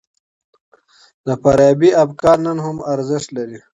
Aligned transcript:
د 1.25 1.27
فارابي 1.41 1.89
افکار 2.03 2.37
نن 2.45 2.57
هم 2.65 2.77
ارزښت 2.93 3.27
لري. 3.37 3.59